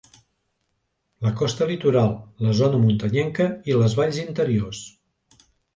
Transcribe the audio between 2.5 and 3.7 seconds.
zona muntanyenca